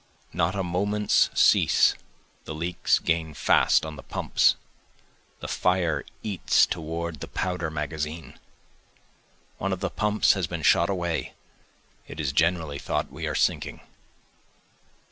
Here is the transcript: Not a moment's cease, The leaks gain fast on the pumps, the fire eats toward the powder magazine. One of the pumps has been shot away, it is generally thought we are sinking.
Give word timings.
Not 0.33 0.55
a 0.55 0.63
moment's 0.63 1.29
cease, 1.35 1.93
The 2.45 2.55
leaks 2.55 2.97
gain 2.97 3.35
fast 3.35 3.85
on 3.85 3.97
the 3.97 4.01
pumps, 4.01 4.55
the 5.41 5.47
fire 5.47 6.03
eats 6.23 6.65
toward 6.65 7.19
the 7.19 7.27
powder 7.27 7.69
magazine. 7.69 8.39
One 9.59 9.71
of 9.71 9.79
the 9.79 9.91
pumps 9.91 10.33
has 10.33 10.47
been 10.47 10.63
shot 10.63 10.89
away, 10.89 11.33
it 12.07 12.19
is 12.19 12.31
generally 12.33 12.79
thought 12.79 13.11
we 13.11 13.27
are 13.27 13.35
sinking. 13.35 13.79